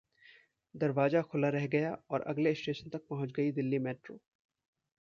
दरवाजा 0.75 1.21
खुला 1.23 1.49
रह 1.49 1.67
गया 1.67 1.91
और 2.09 2.21
अगले 2.27 2.53
स्टेशन 2.55 2.89
तक 2.89 3.05
पहुंच 3.09 3.31
गई 3.31 3.51
दिल्ली 3.51 3.79
मेट्रो 3.79 4.17